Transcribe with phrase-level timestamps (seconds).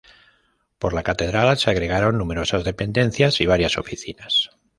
[0.79, 4.49] Por la catedral se agregaron numerosas dependencias y varias oficinas.